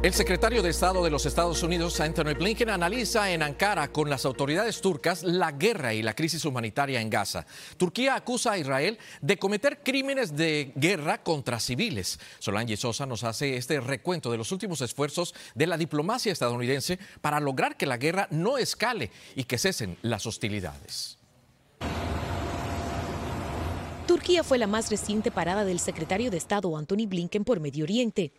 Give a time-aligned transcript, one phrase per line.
[0.00, 4.24] El secretario de Estado de los Estados Unidos, Anthony Blinken, analiza en Ankara con las
[4.24, 7.44] autoridades turcas la guerra y la crisis humanitaria en Gaza.
[7.76, 12.20] Turquía acusa a Israel de cometer crímenes de guerra contra civiles.
[12.38, 17.40] Solange Sosa nos hace este recuento de los últimos esfuerzos de la diplomacia estadounidense para
[17.40, 21.18] lograr que la guerra no escale y que cesen las hostilidades.
[24.06, 28.32] Turquía fue la más reciente parada del secretario de Estado Anthony Blinken por Medio Oriente.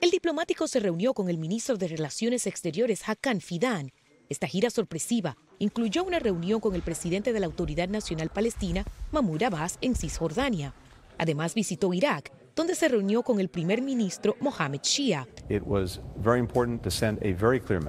[0.00, 3.92] El diplomático se reunió con el ministro de Relaciones Exteriores Hakan Fidan.
[4.28, 9.42] Esta gira sorpresiva incluyó una reunión con el presidente de la Autoridad Nacional Palestina, Mahmoud
[9.42, 10.74] Abbas, en Cisjordania.
[11.16, 15.26] Además visitó Irak, donde se reunió con el primer ministro Mohamed Shia.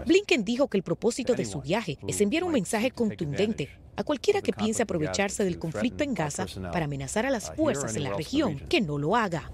[0.06, 4.42] Blinken dijo que el propósito de su viaje es enviar un mensaje contundente a cualquiera
[4.42, 8.60] que piense aprovecharse del conflicto en Gaza para amenazar a las fuerzas en la región
[8.70, 9.52] que no lo haga.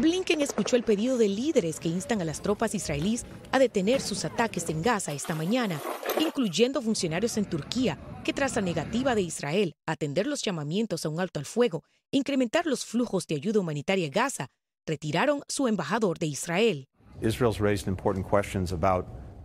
[0.00, 4.24] Blinken escuchó el pedido de líderes que instan a las tropas israelíes a detener sus
[4.24, 5.80] ataques en Gaza esta mañana,
[6.20, 11.08] incluyendo funcionarios en Turquía que tras la negativa de Israel a atender los llamamientos a
[11.08, 14.48] un alto al fuego incrementar los flujos de ayuda humanitaria a Gaza,
[14.86, 16.88] retiraron su embajador de Israel.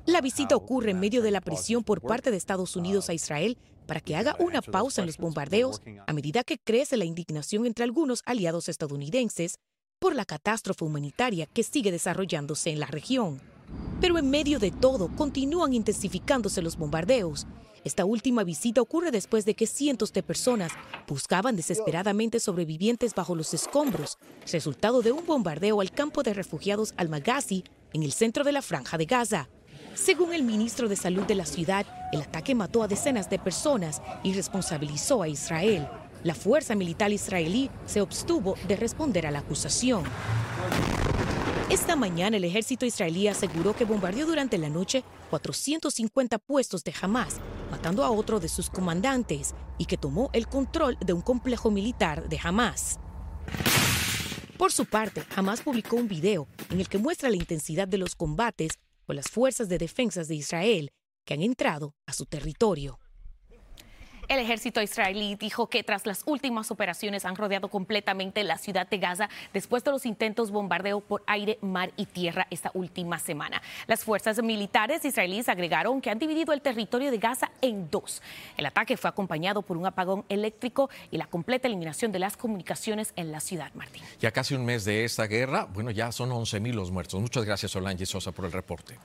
[0.06, 3.58] La visita ocurre en medio de la presión por parte de Estados Unidos a Israel
[3.88, 7.84] para que haga una pausa en los bombardeos a medida que crece la indignación entre
[7.84, 9.58] algunos aliados estadounidenses
[10.04, 13.40] por la catástrofe humanitaria que sigue desarrollándose en la región.
[14.02, 17.48] Pero en medio de todo, continúan intensificándose los bombardeos.
[17.86, 20.74] Esta última visita ocurre después de que cientos de personas
[21.08, 24.18] buscaban desesperadamente sobrevivientes bajo los escombros,
[24.52, 28.98] resultado de un bombardeo al campo de refugiados Al-Maghazi en el centro de la franja
[28.98, 29.48] de Gaza.
[29.94, 34.02] Según el ministro de Salud de la ciudad, el ataque mató a decenas de personas
[34.22, 35.88] y responsabilizó a Israel.
[36.24, 40.04] La fuerza militar israelí se obstuvo de responder a la acusación.
[41.70, 47.40] Esta mañana el ejército israelí aseguró que bombardeó durante la noche 450 puestos de Hamas,
[47.72, 52.30] matando a otro de sus comandantes, y que tomó el control de un complejo militar
[52.30, 53.00] de Hamas.
[54.58, 58.16] Por su parte, Hamas publicó un video en el que muestra la intensidad de los
[58.16, 60.92] combates con las fuerzas de defensa de Israel
[61.26, 63.00] que han entrado a su territorio.
[64.30, 68.98] El ejército israelí dijo que tras las últimas operaciones han rodeado completamente la ciudad de
[68.98, 73.62] Gaza después de los intentos bombardeo por aire, mar y tierra esta última semana.
[73.86, 78.22] Las fuerzas militares israelíes agregaron que han dividido el territorio de Gaza en dos.
[78.58, 83.14] El ataque fue acompañado por un apagón eléctrico y la completa eliminación de las comunicaciones
[83.16, 84.04] en la ciudad, Martín.
[84.20, 87.20] Ya casi un mes de esta guerra, bueno, ya son 11.000 los muertos.
[87.20, 88.98] Muchas gracias, Solange Sosa, por el reporte.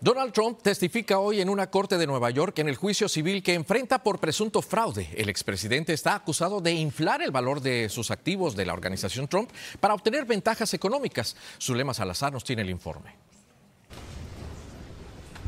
[0.00, 3.54] Donald Trump testifica hoy en una corte de Nueva York en el juicio civil que
[3.54, 5.10] enfrenta por presunto fraude.
[5.16, 9.50] El expresidente está acusado de inflar el valor de sus activos de la organización Trump
[9.80, 11.34] para obtener ventajas económicas.
[11.60, 13.16] Zulema Salazar nos tiene el informe.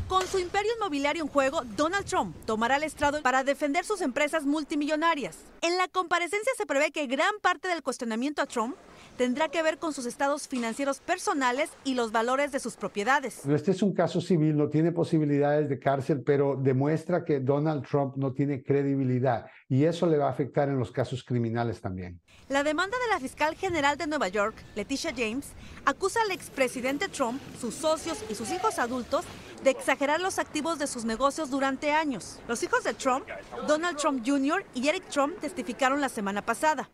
[0.09, 4.43] Con su imperio inmobiliario en juego, Donald Trump tomará el estrado para defender sus empresas
[4.43, 5.37] multimillonarias.
[5.61, 8.75] En la comparecencia se prevé que gran parte del cuestionamiento a Trump
[9.21, 13.45] tendrá que ver con sus estados financieros personales y los valores de sus propiedades.
[13.45, 18.15] Este es un caso civil, no tiene posibilidades de cárcel, pero demuestra que Donald Trump
[18.15, 22.19] no tiene credibilidad y eso le va a afectar en los casos criminales también.
[22.49, 25.51] La demanda de la fiscal general de Nueva York, Leticia James,
[25.85, 29.23] acusa al expresidente Trump, sus socios y sus hijos adultos
[29.63, 32.39] de exagerar los activos de sus negocios durante años.
[32.47, 33.25] Los hijos de Trump,
[33.67, 34.65] Donald Trump Jr.
[34.73, 36.89] y Eric Trump, testificaron la semana pasada.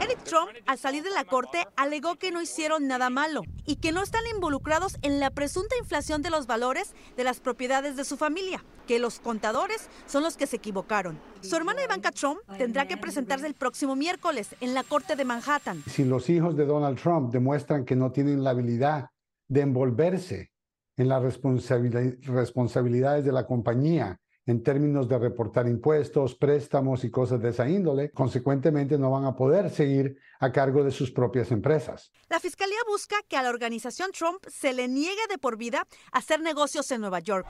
[0.00, 3.92] Eric Trump, al salir de la corte, alegó que no hicieron nada malo y que
[3.92, 8.16] no están involucrados en la presunta inflación de los valores de las propiedades de su
[8.16, 11.18] familia, que los contadores son los que se equivocaron.
[11.40, 15.82] Su hermana Ivanka Trump tendrá que presentarse el próximo miércoles en la corte de Manhattan.
[15.86, 19.10] Si los hijos de Donald Trump demuestran que no tienen la habilidad
[19.48, 20.50] de envolverse
[20.96, 27.50] en las responsabilidades de la compañía en términos de reportar impuestos, préstamos y cosas de
[27.50, 32.12] esa índole, consecuentemente no van a poder seguir a cargo de sus propias empresas.
[32.28, 36.40] La Fiscalía busca que a la organización Trump se le niegue de por vida hacer
[36.40, 37.46] negocios en Nueva York.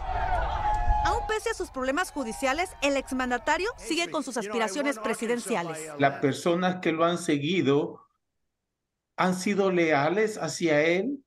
[1.04, 5.78] Aún pese a sus problemas judiciales, el exmandatario sigue con sus aspiraciones presidenciales.
[5.98, 8.00] Las personas que lo han seguido
[9.16, 11.22] han sido leales hacia él,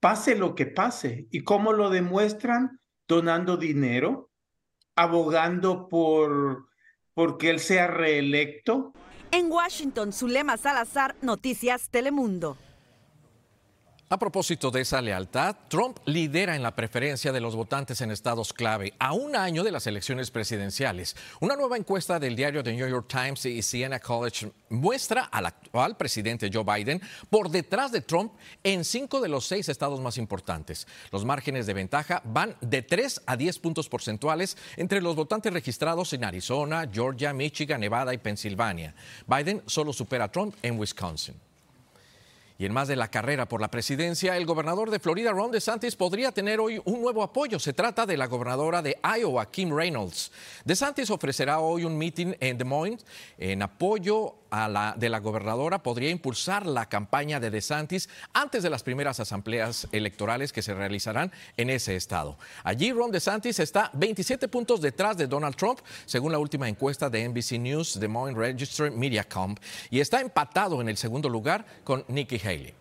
[0.00, 1.28] pase lo que pase.
[1.30, 2.80] ¿Y cómo lo demuestran?
[3.06, 4.29] Donando dinero,
[4.96, 6.66] abogando por,
[7.38, 8.92] que él sea reelecto.
[9.30, 12.56] En Washington, Zulema Salazar, Noticias Telemundo.
[14.12, 18.52] A propósito de esa lealtad, Trump lidera en la preferencia de los votantes en estados
[18.52, 21.14] clave a un año de las elecciones presidenciales.
[21.38, 25.96] Una nueva encuesta del diario The New York Times y Siena College muestra al actual
[25.96, 28.32] presidente Joe Biden por detrás de Trump
[28.64, 30.88] en cinco de los seis estados más importantes.
[31.12, 36.12] Los márgenes de ventaja van de 3 a 10 puntos porcentuales entre los votantes registrados
[36.14, 38.92] en Arizona, Georgia, Michigan, Nevada y Pensilvania.
[39.28, 41.49] Biden solo supera a Trump en Wisconsin.
[42.60, 45.96] Y en más de la carrera por la presidencia, el gobernador de Florida, Ron DeSantis,
[45.96, 47.58] podría tener hoy un nuevo apoyo.
[47.58, 50.30] Se trata de la gobernadora de Iowa, Kim Reynolds.
[50.66, 53.02] DeSantis ofrecerá hoy un meeting en Des Moines
[53.38, 55.82] en apoyo a la, de la gobernadora.
[55.82, 61.32] Podría impulsar la campaña de DeSantis antes de las primeras asambleas electorales que se realizarán
[61.56, 62.38] en ese estado.
[62.64, 67.28] Allí Ron DeSantis está 27 puntos detrás de Donald Trump, según la última encuesta de
[67.28, 69.54] NBC News, Des Moines Register Mediacom,
[69.90, 72.79] y está empatado en el segundo lugar con Nikki Haley.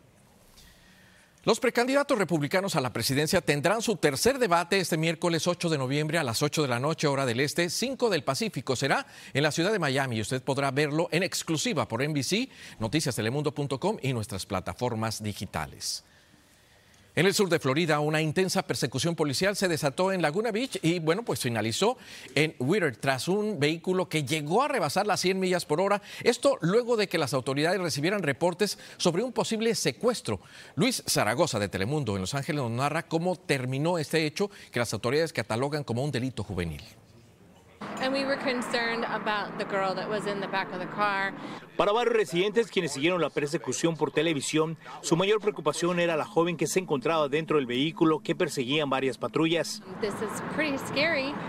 [1.49, 6.19] Los precandidatos republicanos a la presidencia tendrán su tercer debate este miércoles 8 de noviembre
[6.19, 8.75] a las 8 de la noche, hora del este, 5 del Pacífico.
[8.75, 13.97] Será en la ciudad de Miami y usted podrá verlo en exclusiva por NBC, noticiastelemundo.com
[13.99, 16.03] y nuestras plataformas digitales.
[17.15, 20.99] En el sur de Florida, una intensa persecución policial se desató en Laguna Beach y,
[20.99, 21.97] bueno, pues finalizó
[22.35, 26.03] en Whittier tras un vehículo que llegó a rebasar las 100 millas por hora.
[26.23, 30.39] Esto luego de que las autoridades recibieran reportes sobre un posible secuestro.
[30.75, 34.93] Luis Zaragoza de Telemundo en Los Ángeles nos narra cómo terminó este hecho que las
[34.93, 36.83] autoridades catalogan como un delito juvenil.
[41.77, 46.57] Para varios residentes quienes siguieron la persecución por televisión, su mayor preocupación era la joven
[46.57, 49.81] que se encontraba dentro del vehículo que perseguían varias patrullas.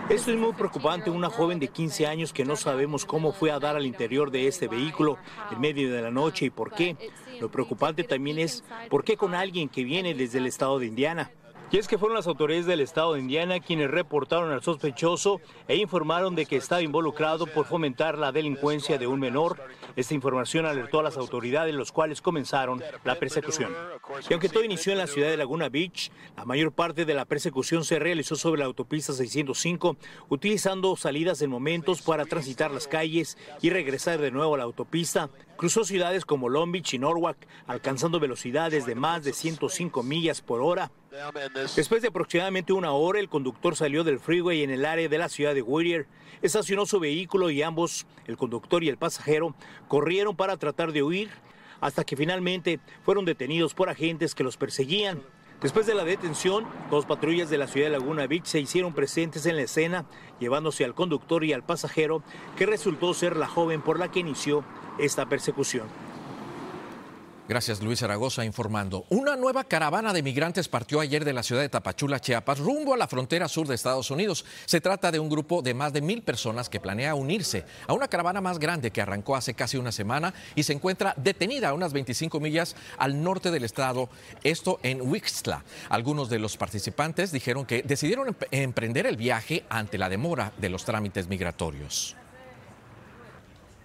[0.08, 3.58] Esto es muy preocupante, una joven de 15 años que no sabemos cómo fue a
[3.58, 5.18] dar al interior de este vehículo
[5.50, 6.96] en medio de la noche y por qué.
[7.40, 11.30] Lo preocupante también es por qué con alguien que viene desde el estado de Indiana.
[11.72, 15.76] Y es que fueron las autoridades del estado de Indiana quienes reportaron al sospechoso e
[15.76, 19.56] informaron de que estaba involucrado por fomentar la delincuencia de un menor.
[19.94, 23.72] Esta información alertó a las autoridades, los cuales comenzaron la persecución.
[24.28, 27.24] Y aunque todo inició en la ciudad de Laguna Beach, la mayor parte de la
[27.24, 29.96] persecución se realizó sobre la autopista 605,
[30.28, 35.30] utilizando salidas en momentos para transitar las calles y regresar de nuevo a la autopista.
[35.56, 37.38] Cruzó ciudades como Long Beach y Norwalk,
[37.68, 40.90] alcanzando velocidades de más de 105 millas por hora.
[41.74, 45.28] Después de aproximadamente una hora, el conductor salió del freeway en el área de la
[45.28, 46.06] ciudad de Whittier,
[46.40, 49.54] estacionó su vehículo y ambos, el conductor y el pasajero,
[49.88, 51.30] corrieron para tratar de huir,
[51.80, 55.20] hasta que finalmente fueron detenidos por agentes que los perseguían.
[55.60, 59.44] Después de la detención, dos patrullas de la ciudad de Laguna Beach se hicieron presentes
[59.46, 60.06] en la escena,
[60.38, 62.22] llevándose al conductor y al pasajero,
[62.56, 64.64] que resultó ser la joven por la que inició
[64.98, 65.88] esta persecución.
[67.50, 69.06] Gracias Luis Zaragoza informando.
[69.08, 72.96] Una nueva caravana de migrantes partió ayer de la ciudad de Tapachula, Chiapas, rumbo a
[72.96, 74.44] la frontera sur de Estados Unidos.
[74.66, 78.06] Se trata de un grupo de más de mil personas que planea unirse a una
[78.06, 81.92] caravana más grande que arrancó hace casi una semana y se encuentra detenida a unas
[81.92, 84.08] 25 millas al norte del estado,
[84.44, 85.64] esto en Wixla.
[85.88, 90.84] Algunos de los participantes dijeron que decidieron emprender el viaje ante la demora de los
[90.84, 92.16] trámites migratorios.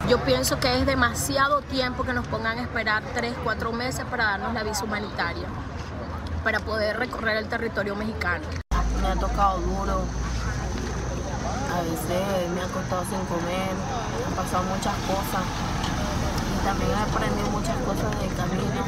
[0.10, 4.26] Yo pienso que es demasiado tiempo que nos pongan a esperar tres, cuatro meses para
[4.26, 5.48] darnos la visa humanitaria,
[6.44, 8.46] para poder recorrer el territorio mexicano.
[9.02, 10.04] Me ha tocado duro,
[11.74, 13.72] a veces me ha costado sin comer,
[14.28, 15.44] han pasado muchas cosas
[16.54, 18.86] y también he aprendido muchas cosas del camino.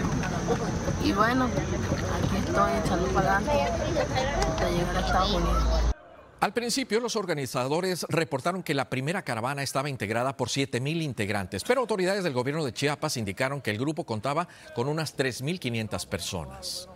[1.04, 5.97] Y bueno, aquí estoy echando para adelante hasta llegar a Estados Unidos.
[6.40, 11.82] Al principio, los organizadores reportaron que la primera caravana estaba integrada por 7.000 integrantes, pero
[11.82, 16.90] autoridades del gobierno de Chiapas indicaron que el grupo contaba con unas 3.500 personas.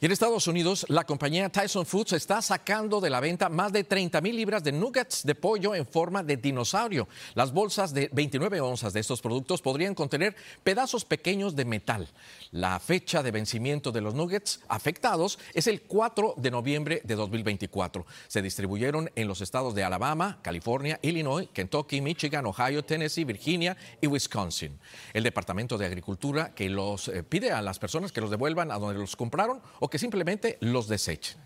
[0.00, 3.82] Y en Estados Unidos, la compañía Tyson Foods está sacando de la venta más de
[3.82, 7.08] 30 mil libras de nuggets de pollo en forma de dinosaurio.
[7.34, 12.06] Las bolsas de 29 onzas de estos productos podrían contener pedazos pequeños de metal.
[12.52, 18.06] La fecha de vencimiento de los nuggets afectados es el 4 de noviembre de 2024.
[18.28, 24.06] Se distribuyeron en los estados de Alabama, California, Illinois, Kentucky, Michigan, Ohio, Tennessee, Virginia y
[24.06, 24.78] Wisconsin.
[25.12, 28.78] El Departamento de Agricultura que los eh, pide a las personas que los devuelvan a
[28.78, 31.38] donde los compraron que simplemente los desechen.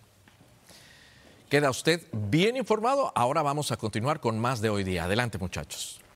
[1.49, 3.13] Queda usted bien informado.
[3.15, 5.05] Ahora vamos a continuar con más de hoy día.
[5.05, 6.02] Adelante, muchachos.